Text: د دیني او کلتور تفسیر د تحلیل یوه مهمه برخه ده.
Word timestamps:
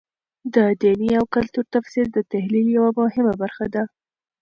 د 0.55 0.57
دیني 0.81 1.09
او 1.19 1.25
کلتور 1.35 1.65
تفسیر 1.75 2.05
د 2.11 2.17
تحلیل 2.31 2.67
یوه 2.77 2.89
مهمه 3.01 3.33
برخه 3.41 3.65
ده. 3.73 3.83